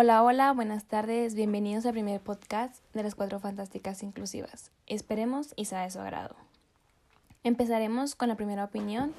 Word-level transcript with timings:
Hola, 0.00 0.22
hola, 0.22 0.52
buenas 0.52 0.84
tardes, 0.84 1.34
bienvenidos 1.34 1.84
al 1.84 1.90
primer 1.90 2.20
podcast 2.20 2.76
de 2.94 3.02
las 3.02 3.16
Cuatro 3.16 3.40
Fantásticas 3.40 4.04
Inclusivas. 4.04 4.70
Esperemos 4.86 5.54
y 5.56 5.64
sea 5.64 5.82
de 5.82 5.90
su 5.90 5.98
agrado. 5.98 6.36
Empezaremos 7.42 8.14
con 8.14 8.28
la 8.28 8.36
primera 8.36 8.62
opinión 8.62 9.12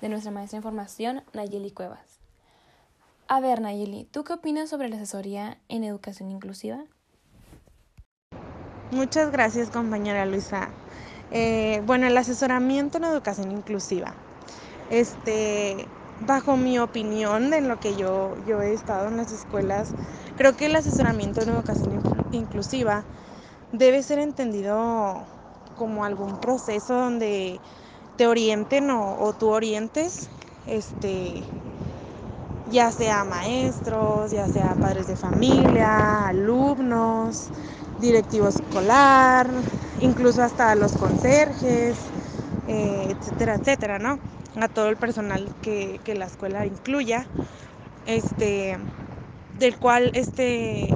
de 0.00 0.08
nuestra 0.08 0.32
maestra 0.32 0.56
de 0.56 0.62
información, 0.62 1.22
Nayeli 1.34 1.70
Cuevas. 1.70 2.18
A 3.28 3.38
ver, 3.38 3.60
Nayeli, 3.60 4.08
¿tú 4.10 4.24
qué 4.24 4.32
opinas 4.32 4.68
sobre 4.68 4.88
la 4.88 4.96
asesoría 4.96 5.58
en 5.68 5.84
educación 5.84 6.32
inclusiva? 6.32 6.82
Muchas 8.90 9.30
gracias, 9.30 9.70
compañera 9.70 10.26
Luisa. 10.26 10.68
Eh, 11.30 11.80
bueno, 11.86 12.08
el 12.08 12.16
asesoramiento 12.16 12.98
en 12.98 13.04
educación 13.04 13.52
inclusiva. 13.52 14.14
Este, 14.90 15.86
bajo 16.20 16.56
mi 16.56 16.78
opinión, 16.78 17.52
en 17.52 17.68
lo 17.68 17.80
que 17.80 17.96
yo, 17.96 18.34
yo 18.46 18.60
he 18.62 18.72
estado 18.72 19.08
en 19.08 19.16
las 19.16 19.32
escuelas, 19.32 19.94
creo 20.36 20.54
que 20.54 20.66
el 20.66 20.76
asesoramiento 20.76 21.42
en 21.42 21.50
educación 21.50 22.02
inclusiva 22.30 23.06
debe 23.72 24.02
ser 24.02 24.18
entendido 24.18 25.26
como 25.74 26.04
algún 26.04 26.38
proceso 26.38 26.94
donde 26.94 27.60
te 28.16 28.26
orienten 28.26 28.90
o, 28.90 29.32
tú 29.34 29.50
orientes, 29.50 30.30
este, 30.66 31.44
ya 32.64 32.92
sea 32.92 33.24
maestros, 33.24 34.30
ya 34.30 34.48
sea 34.48 34.76
padres 34.76 35.06
de 35.06 35.16
familia, 35.16 36.28
alumnos, 36.28 37.50
directivo 37.96 38.48
escolar, 38.48 39.48
incluso 39.98 40.42
hasta 40.42 40.74
los 40.74 40.96
conserjes, 40.96 42.12
eh, 42.66 43.10
etcétera, 43.18 43.56
etcétera, 43.56 43.98
¿no? 43.98 44.20
A 44.56 44.68
todo 44.68 44.88
el 44.88 44.96
personal 44.96 45.52
que, 45.60 46.00
que, 46.04 46.14
la 46.14 46.26
escuela 46.26 46.66
incluya, 46.66 47.28
este, 48.04 48.78
del 49.58 49.76
cual 49.78 50.10
este 50.14 50.88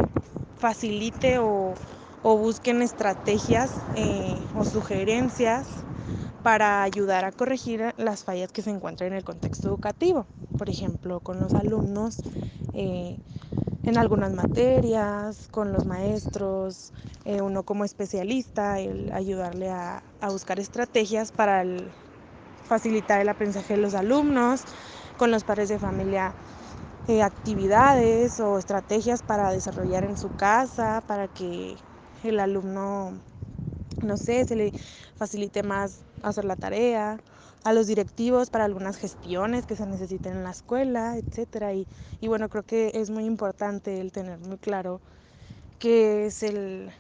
facilite 0.59 1.39
o, 1.39 1.75
o 2.23 2.37
busquen 2.37 2.83
estrategias 2.83 3.71
eh, 3.97 4.37
o 4.57 4.65
sugerencias 4.65 5.67
para 6.43 6.83
ayudar 6.83 7.25
a 7.25 7.33
corregir 7.33 7.95
las 7.97 8.25
fallas 8.25 8.53
que 8.53 8.63
se 8.63 8.71
encuentran 8.71 9.13
en 9.13 9.19
el 9.19 9.25
contexto 9.25 9.69
educativo. 9.69 10.27
Por 10.57 10.71
ejemplo, 10.71 11.21
con 11.21 11.41
los 11.41 11.55
alumnos 11.55 12.19
eh, 12.75 13.17
en 13.85 13.99
algunas 13.99 14.33
materias, 14.33 15.49
con 15.51 15.73
los 15.73 15.87
maestros, 15.87 16.93
eh, 17.25 17.41
uno 17.41 17.63
como 17.63 17.85
especialista, 17.85 18.81
el 18.81 19.13
ayudarle 19.13 19.71
a, 19.71 20.03
a 20.21 20.31
buscar 20.31 20.59
estrategias 20.59 21.33
para 21.33 21.65
facilitar 22.65 23.21
el 23.21 23.29
aprendizaje 23.29 23.75
de 23.75 23.81
los 23.81 23.95
alumnos, 23.95 24.63
con 25.17 25.31
los 25.31 25.43
padres 25.45 25.69
de 25.69 25.79
familia 25.79 26.33
eh, 27.09 27.23
actividades 27.23 28.41
o 28.41 28.59
estrategias 28.59 29.23
para 29.23 29.51
desarrollar 29.53 30.05
en 30.05 30.17
su 30.17 30.31
casa, 30.37 31.03
para 31.07 31.29
que 31.29 31.77
el 32.23 32.41
alumno, 32.41 33.21
no 34.03 34.17
sé, 34.17 34.45
se 34.45 34.57
le 34.57 34.73
facilite 35.17 35.63
más 35.63 36.05
hacer 36.23 36.45
la 36.45 36.57
tarea, 36.57 37.19
a 37.65 37.73
los 37.73 37.87
directivos 37.87 38.51
para 38.51 38.65
algunas 38.65 38.97
gestiones 38.99 39.67
que 39.67 39.77
se 39.77 39.87
necesiten 39.87 40.35
en 40.35 40.45
la 40.45 40.51
escuela, 40.53 41.17
etcétera. 41.17 41.75
Y, 41.75 41.87
y 42.21 42.29
bueno, 42.29 42.49
creo 42.49 42.63
que 42.65 42.93
es 42.95 43.11
muy 43.11 43.25
importante 43.25 44.01
el 44.01 44.13
tener 44.13 44.39
muy 44.41 44.59
claro 44.59 45.01
qué 45.79 46.27
es 46.27 46.43
el 46.43 46.93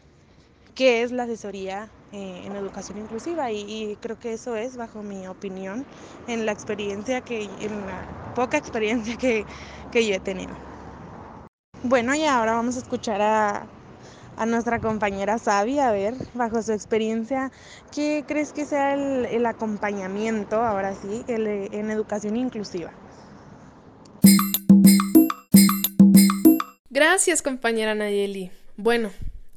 qué 0.75 1.03
es 1.03 1.12
la 1.12 1.25
asesoría 1.25 1.92
eh, 2.12 2.42
en 2.47 2.56
educación 2.56 2.98
inclusiva 2.98 3.51
y, 3.53 3.61
y, 3.92 3.97
creo 3.98 4.17
que 4.17 4.33
eso 4.33 4.56
es, 4.56 4.77
bajo 4.77 5.03
mi 5.03 5.27
opinión, 5.29 5.86
en 6.27 6.47
la 6.47 6.53
experiencia 6.53 7.20
que, 7.23 7.56
en 7.61 7.86
la 7.86 8.09
poca 8.39 8.56
experiencia 8.56 9.17
que, 9.17 9.44
que 9.91 10.06
yo 10.06 10.14
he 10.14 10.20
tenido. 10.20 10.53
Bueno, 11.83 12.14
y 12.14 12.24
ahora 12.24 12.52
vamos 12.52 12.77
a 12.77 12.79
escuchar 12.79 13.20
a, 13.20 13.67
a 14.36 14.46
nuestra 14.46 14.79
compañera 14.79 15.39
Sabi, 15.39 15.80
a 15.80 15.90
ver, 15.90 16.14
bajo 16.35 16.63
su 16.63 16.73
experiencia, 16.73 17.51
¿qué 17.92 18.24
crees 18.29 18.52
que 18.52 18.64
sea 18.64 18.95
el, 18.95 19.27
el 19.27 19.45
acompañamiento, 19.45 20.63
ahora 20.63 20.95
sí, 20.95 21.24
el, 21.27 21.48
en 21.48 21.90
educación 21.90 22.36
inclusiva? 22.36 22.92
Gracias, 26.90 27.42
compañera 27.42 27.96
Nayeli. 27.96 28.52
Bueno, 28.77 29.11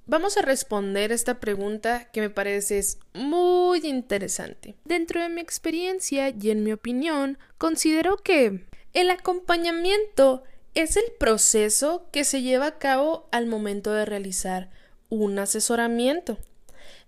vamos 0.08 0.38
a 0.38 0.42
responder 0.42 1.12
esta 1.12 1.40
pregunta 1.40 2.10
que 2.12 2.22
me 2.22 2.32
parece 2.32 2.80
es 2.80 2.98
muy 3.14 3.86
interesante. 3.86 4.74
Dentro 4.86 5.22
de 5.22 5.30
mi 5.30 5.42
experiencia 5.42 6.30
y 6.30 6.50
en 6.50 6.64
mi 6.64 6.72
opinión, 6.72 7.38
considero 7.60 8.18
que 8.18 8.71
el 8.94 9.10
acompañamiento 9.10 10.44
es 10.74 10.98
el 10.98 11.06
proceso 11.20 12.08
que 12.12 12.24
se 12.24 12.42
lleva 12.42 12.68
a 12.68 12.78
cabo 12.78 13.28
al 13.32 13.46
momento 13.46 13.92
de 13.92 14.06
realizar 14.06 14.70
un 15.10 15.40
asesoramiento. 15.40 16.38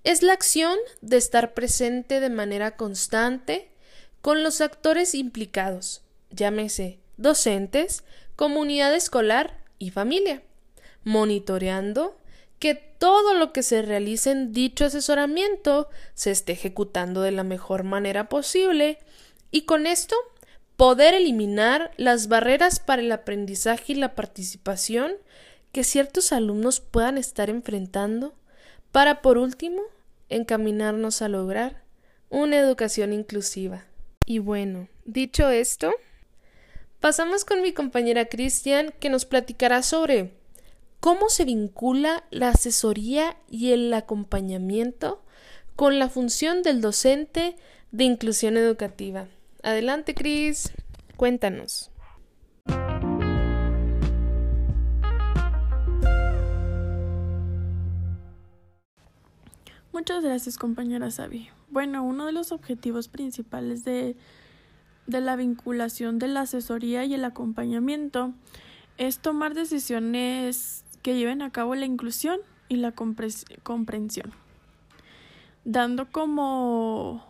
Es 0.03 0.21
la 0.21 0.33
acción 0.33 0.77
de 1.01 1.17
estar 1.17 1.53
presente 1.53 2.19
de 2.19 2.29
manera 2.29 2.75
constante 2.75 3.71
con 4.21 4.43
los 4.43 4.61
actores 4.61 5.15
implicados, 5.15 6.01
llámese 6.29 6.99
docentes, 7.17 8.03
comunidad 8.35 8.93
escolar 8.95 9.61
y 9.79 9.91
familia, 9.91 10.41
monitoreando 11.03 12.17
que 12.59 12.75
todo 12.75 13.33
lo 13.33 13.51
que 13.51 13.63
se 13.63 13.81
realice 13.81 14.31
en 14.31 14.53
dicho 14.53 14.85
asesoramiento 14.85 15.89
se 16.13 16.31
esté 16.31 16.53
ejecutando 16.53 17.21
de 17.21 17.31
la 17.31 17.43
mejor 17.43 17.83
manera 17.83 18.29
posible 18.29 18.99
y 19.51 19.63
con 19.63 19.85
esto 19.85 20.15
poder 20.77 21.13
eliminar 21.13 21.91
las 21.97 22.27
barreras 22.27 22.79
para 22.79 23.01
el 23.01 23.11
aprendizaje 23.11 23.93
y 23.93 23.95
la 23.95 24.15
participación 24.15 25.13
que 25.71 25.83
ciertos 25.83 26.31
alumnos 26.31 26.79
puedan 26.79 27.17
estar 27.17 27.49
enfrentando 27.49 28.33
para, 28.91 29.21
por 29.21 29.37
último, 29.37 29.81
encaminarnos 30.29 31.21
a 31.21 31.29
lograr 31.29 31.83
una 32.29 32.57
educación 32.57 33.13
inclusiva. 33.13 33.85
Y 34.25 34.39
bueno, 34.39 34.87
dicho 35.05 35.49
esto, 35.49 35.91
pasamos 36.99 37.45
con 37.45 37.61
mi 37.61 37.73
compañera 37.73 38.25
Cristian 38.25 38.93
que 38.99 39.09
nos 39.09 39.25
platicará 39.25 39.83
sobre 39.83 40.33
cómo 40.99 41.29
se 41.29 41.43
vincula 41.45 42.23
la 42.29 42.49
asesoría 42.49 43.37
y 43.49 43.73
el 43.73 43.93
acompañamiento 43.93 45.23
con 45.75 45.99
la 45.99 46.09
función 46.09 46.61
del 46.61 46.81
docente 46.81 47.55
de 47.91 48.03
inclusión 48.05 48.57
educativa. 48.57 49.27
Adelante, 49.63 50.13
Cris. 50.13 50.73
Cuéntanos. 51.15 51.89
Muchas 59.93 60.21
gracias, 60.21 60.57
compañera 60.57 61.11
Sabi. 61.11 61.49
Bueno, 61.69 62.03
uno 62.03 62.25
de 62.25 62.33
los 62.33 62.51
objetivos 62.51 63.07
principales 63.07 63.85
de, 63.85 64.17
de 65.07 65.21
la 65.21 65.37
vinculación 65.37 66.19
de 66.19 66.27
la 66.27 66.41
asesoría 66.41 67.05
y 67.05 67.13
el 67.13 67.23
acompañamiento 67.23 68.33
es 68.97 69.19
tomar 69.19 69.53
decisiones 69.53 70.83
que 71.03 71.15
lleven 71.15 71.41
a 71.41 71.51
cabo 71.51 71.73
la 71.75 71.85
inclusión 71.85 72.39
y 72.67 72.75
la 72.75 72.91
comprensión, 72.91 74.33
dando 75.63 76.11
como 76.11 77.25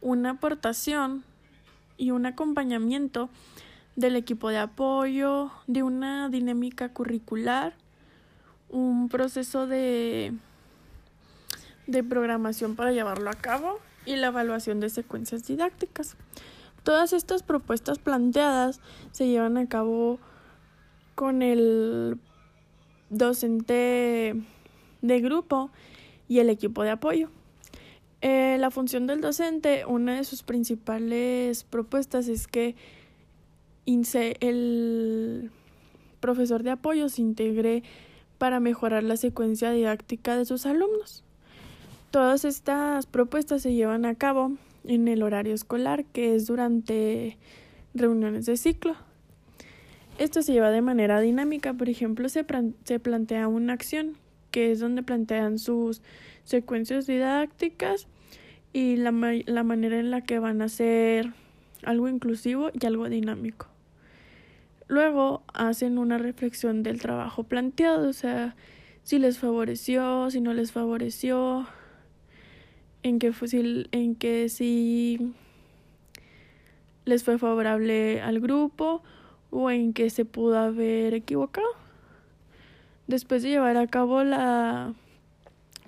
una 0.00 0.30
aportación 0.30 1.24
y 1.96 2.10
un 2.10 2.26
acompañamiento 2.26 3.30
del 3.96 4.16
equipo 4.16 4.50
de 4.50 4.58
apoyo, 4.58 5.50
de 5.66 5.82
una 5.82 6.28
dinámica 6.28 6.92
curricular, 6.92 7.74
un 8.68 9.08
proceso 9.08 9.66
de, 9.66 10.34
de 11.86 12.04
programación 12.04 12.76
para 12.76 12.92
llevarlo 12.92 13.30
a 13.30 13.34
cabo 13.34 13.78
y 14.04 14.16
la 14.16 14.28
evaluación 14.28 14.80
de 14.80 14.90
secuencias 14.90 15.46
didácticas. 15.46 16.16
Todas 16.82 17.12
estas 17.12 17.42
propuestas 17.42 17.98
planteadas 17.98 18.80
se 19.10 19.26
llevan 19.26 19.56
a 19.56 19.68
cabo 19.68 20.20
con 21.14 21.42
el 21.42 22.20
docente 23.10 24.34
de 25.02 25.20
grupo 25.20 25.70
y 26.28 26.38
el 26.40 26.50
equipo 26.50 26.82
de 26.82 26.90
apoyo. 26.90 27.30
Eh, 28.22 28.56
la 28.58 28.70
función 28.70 29.06
del 29.06 29.20
docente, 29.20 29.84
una 29.86 30.16
de 30.16 30.24
sus 30.24 30.42
principales 30.42 31.64
propuestas 31.64 32.28
es 32.28 32.46
que 32.46 32.74
el 33.86 35.50
profesor 36.20 36.62
de 36.62 36.70
apoyo 36.70 37.08
se 37.08 37.22
integre 37.22 37.82
para 38.38 38.60
mejorar 38.60 39.02
la 39.02 39.16
secuencia 39.16 39.70
didáctica 39.70 40.36
de 40.36 40.44
sus 40.44 40.66
alumnos. 40.66 41.22
Todas 42.10 42.44
estas 42.44 43.06
propuestas 43.06 43.62
se 43.62 43.74
llevan 43.74 44.04
a 44.04 44.14
cabo 44.14 44.52
en 44.84 45.08
el 45.08 45.22
horario 45.22 45.54
escolar, 45.54 46.04
que 46.04 46.34
es 46.34 46.46
durante 46.46 47.36
reuniones 47.94 48.46
de 48.46 48.56
ciclo. 48.56 48.94
Esto 50.18 50.42
se 50.42 50.52
lleva 50.52 50.70
de 50.70 50.80
manera 50.80 51.20
dinámica, 51.20 51.74
por 51.74 51.88
ejemplo, 51.88 52.28
se, 52.28 52.44
se 52.84 52.98
plantea 53.00 53.48
una 53.48 53.74
acción, 53.74 54.16
que 54.50 54.72
es 54.72 54.80
donde 54.80 55.02
plantean 55.02 55.58
sus 55.58 56.02
secuencias 56.44 57.06
didácticas 57.06 58.06
y 58.72 58.96
la, 58.96 59.12
la 59.46 59.64
manera 59.64 59.98
en 59.98 60.10
la 60.10 60.22
que 60.22 60.38
van 60.38 60.62
a 60.62 60.68
ser 60.68 61.32
algo 61.82 62.08
inclusivo 62.08 62.70
y 62.78 62.86
algo 62.86 63.08
dinámico. 63.08 63.68
Luego 64.88 65.42
hacen 65.52 65.98
una 65.98 66.18
reflexión 66.18 66.82
del 66.82 67.00
trabajo 67.00 67.44
planteado, 67.44 68.08
o 68.08 68.12
sea, 68.12 68.54
si 69.02 69.18
les 69.18 69.38
favoreció, 69.38 70.30
si 70.30 70.40
no 70.40 70.54
les 70.54 70.72
favoreció, 70.72 71.66
en 73.02 73.18
que, 73.18 73.32
si, 74.48 75.14
en 75.14 75.34
les 77.04 77.24
fue 77.24 77.38
favorable 77.38 78.20
al 78.20 78.40
grupo 78.40 79.02
o 79.50 79.70
en 79.70 79.92
que 79.92 80.10
se 80.10 80.24
pudo 80.24 80.58
haber 80.58 81.14
equivocado. 81.14 81.85
Después 83.06 83.42
de 83.42 83.50
llevar 83.50 83.76
a 83.76 83.86
cabo 83.86 84.24
la, 84.24 84.94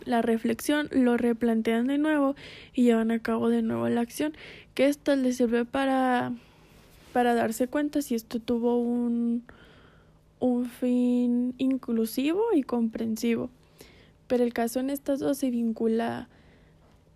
la 0.04 0.22
reflexión, 0.22 0.88
lo 0.92 1.16
replantean 1.16 1.86
de 1.86 1.98
nuevo 1.98 2.36
y 2.72 2.84
llevan 2.84 3.10
a 3.10 3.18
cabo 3.18 3.48
de 3.48 3.62
nuevo 3.62 3.88
la 3.88 4.00
acción, 4.00 4.34
que 4.74 4.86
esto 4.86 5.14
les 5.16 5.36
sirve 5.36 5.64
para 5.64 6.32
para 7.12 7.34
darse 7.34 7.68
cuenta 7.68 8.02
si 8.02 8.14
esto 8.14 8.38
tuvo 8.38 8.78
un, 8.80 9.42
un 10.40 10.66
fin 10.66 11.54
inclusivo 11.58 12.42
y 12.54 12.62
comprensivo. 12.62 13.50
Pero 14.26 14.44
el 14.44 14.52
caso 14.52 14.80
en 14.80 14.90
estas 14.90 15.18
dos 15.18 15.38
se 15.38 15.50
vincula 15.50 16.28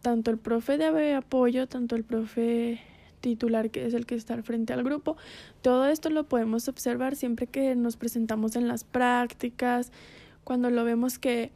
tanto 0.01 0.31
el 0.31 0.39
profe 0.39 0.79
de 0.79 1.15
apoyo, 1.15 1.69
tanto 1.69 1.95
el 1.95 2.05
profe 2.05 2.81
titular 3.23 3.71
que 3.71 3.87
es 3.87 3.95
el 3.95 4.05
que 4.05 4.15
está 4.15 4.35
al 4.35 4.43
frente 4.43 4.75
al 4.75 4.85
grupo. 4.85 5.17
Todo 5.63 5.87
esto 5.87 6.11
lo 6.11 6.25
podemos 6.25 6.69
observar 6.69 7.17
siempre 7.17 7.47
que 7.47 7.75
nos 7.75 7.97
presentamos 7.97 8.57
en 8.57 8.69
las 8.69 8.85
prácticas, 8.85 9.91
cuando 10.45 10.69
lo 10.69 10.85
vemos 10.85 11.19
que 11.19 11.53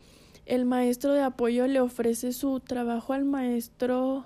el 0.46 0.64
maestro 0.64 1.12
de 1.12 1.22
apoyo 1.22 1.66
le 1.66 1.80
ofrece 1.80 2.32
su 2.32 2.60
trabajo 2.60 3.12
al 3.12 3.24
maestro 3.24 4.24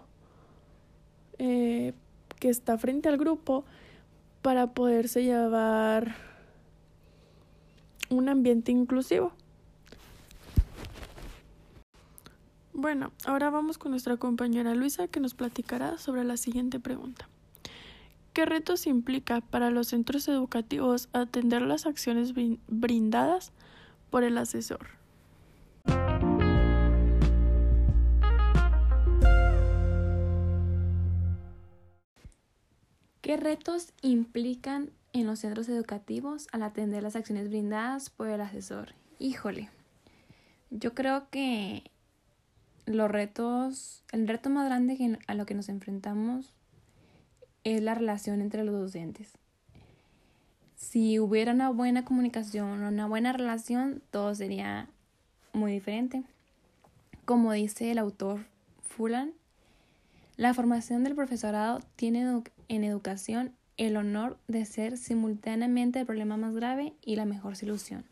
eh, 1.38 1.94
que 2.38 2.50
está 2.50 2.78
frente 2.78 3.08
al 3.08 3.16
grupo 3.16 3.64
para 4.42 4.68
poderse 4.68 5.24
llevar 5.24 6.14
un 8.10 8.28
ambiente 8.28 8.70
inclusivo. 8.70 9.32
Bueno, 12.80 13.12
ahora 13.26 13.50
vamos 13.50 13.76
con 13.76 13.90
nuestra 13.90 14.16
compañera 14.16 14.74
Luisa 14.74 15.06
que 15.06 15.20
nos 15.20 15.34
platicará 15.34 15.98
sobre 15.98 16.24
la 16.24 16.38
siguiente 16.38 16.80
pregunta. 16.80 17.28
¿Qué 18.32 18.46
retos 18.46 18.86
implica 18.86 19.42
para 19.42 19.70
los 19.70 19.88
centros 19.88 20.26
educativos 20.28 21.10
atender 21.12 21.60
las 21.60 21.84
acciones 21.84 22.32
brindadas 22.68 23.52
por 24.08 24.24
el 24.24 24.38
asesor? 24.38 24.86
¿Qué 33.20 33.36
retos 33.36 33.92
implican 34.00 34.88
en 35.12 35.26
los 35.26 35.40
centros 35.40 35.68
educativos 35.68 36.48
al 36.50 36.62
atender 36.62 37.02
las 37.02 37.14
acciones 37.14 37.50
brindadas 37.50 38.08
por 38.08 38.28
el 38.28 38.40
asesor? 38.40 38.94
Híjole, 39.18 39.68
yo 40.70 40.94
creo 40.94 41.28
que 41.28 41.90
los 42.86 43.10
retos, 43.10 44.02
el 44.12 44.26
reto 44.26 44.50
más 44.50 44.66
grande 44.66 45.18
a 45.26 45.34
lo 45.34 45.46
que 45.46 45.54
nos 45.54 45.68
enfrentamos 45.68 46.52
es 47.64 47.82
la 47.82 47.94
relación 47.94 48.40
entre 48.40 48.64
los 48.64 48.74
docentes. 48.74 49.32
Si 50.76 51.18
hubiera 51.18 51.52
una 51.52 51.68
buena 51.68 52.04
comunicación, 52.04 52.82
una 52.82 53.06
buena 53.06 53.32
relación, 53.32 54.02
todo 54.10 54.34
sería 54.34 54.88
muy 55.52 55.72
diferente. 55.72 56.24
Como 57.24 57.52
dice 57.52 57.90
el 57.90 57.98
autor 57.98 58.46
Fulan, 58.82 59.32
la 60.36 60.54
formación 60.54 61.04
del 61.04 61.14
profesorado 61.14 61.80
tiene 61.96 62.42
en 62.68 62.84
educación 62.84 63.52
el 63.76 63.96
honor 63.96 64.38
de 64.48 64.64
ser 64.64 64.96
simultáneamente 64.96 66.00
el 66.00 66.06
problema 66.06 66.36
más 66.36 66.54
grave 66.54 66.94
y 67.02 67.16
la 67.16 67.24
mejor 67.24 67.56
solución, 67.56 68.04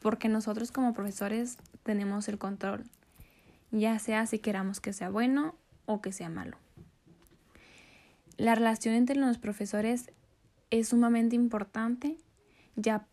porque 0.00 0.28
nosotros 0.28 0.72
como 0.72 0.94
profesores 0.94 1.58
tenemos 1.84 2.28
el 2.28 2.38
control, 2.38 2.84
ya 3.70 3.98
sea 3.98 4.26
si 4.26 4.38
queramos 4.38 4.80
que 4.80 4.92
sea 4.92 5.10
bueno 5.10 5.54
o 5.86 6.00
que 6.00 6.12
sea 6.12 6.28
malo. 6.28 6.56
La 8.36 8.54
relación 8.54 8.94
entre 8.94 9.16
los 9.16 9.38
profesores 9.38 10.10
es 10.70 10.88
sumamente 10.88 11.36
importante, 11.36 12.16
ya, 12.76 13.06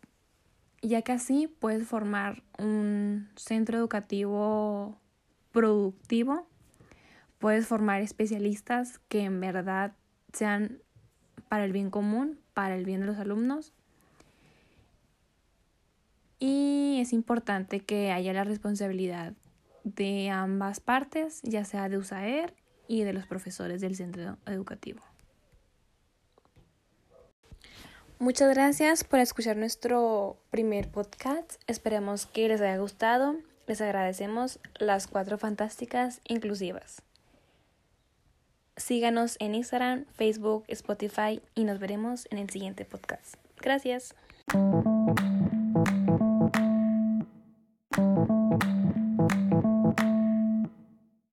ya 0.80 1.02
que 1.02 1.12
así 1.12 1.48
puedes 1.48 1.86
formar 1.86 2.42
un 2.58 3.28
centro 3.36 3.78
educativo 3.78 4.98
productivo, 5.52 6.48
puedes 7.38 7.66
formar 7.66 8.00
especialistas 8.00 9.00
que 9.08 9.22
en 9.22 9.40
verdad 9.40 9.92
sean 10.32 10.78
para 11.48 11.64
el 11.64 11.72
bien 11.72 11.90
común, 11.90 12.38
para 12.54 12.76
el 12.76 12.84
bien 12.84 13.00
de 13.00 13.06
los 13.06 13.18
alumnos. 13.18 13.72
Y 16.38 16.98
es 17.00 17.12
importante 17.12 17.80
que 17.80 18.12
haya 18.12 18.32
la 18.32 18.44
responsabilidad 18.44 19.34
de 19.94 20.30
ambas 20.30 20.80
partes, 20.80 21.40
ya 21.42 21.64
sea 21.64 21.88
de 21.88 21.98
USAER 21.98 22.54
y 22.86 23.04
de 23.04 23.12
los 23.12 23.26
profesores 23.26 23.80
del 23.80 23.94
centro 23.96 24.38
educativo. 24.46 25.00
Muchas 28.18 28.52
gracias 28.52 29.04
por 29.04 29.20
escuchar 29.20 29.56
nuestro 29.56 30.38
primer 30.50 30.90
podcast. 30.90 31.54
Esperemos 31.68 32.26
que 32.26 32.48
les 32.48 32.60
haya 32.60 32.76
gustado. 32.78 33.36
Les 33.68 33.80
agradecemos 33.80 34.58
las 34.78 35.06
cuatro 35.06 35.38
fantásticas 35.38 36.20
inclusivas. 36.26 37.02
Síganos 38.76 39.36
en 39.38 39.54
Instagram, 39.54 40.04
Facebook, 40.14 40.64
Spotify 40.68 41.40
y 41.54 41.64
nos 41.64 41.78
veremos 41.78 42.26
en 42.30 42.38
el 42.38 42.50
siguiente 42.50 42.84
podcast. 42.84 43.36
Gracias. 43.60 44.14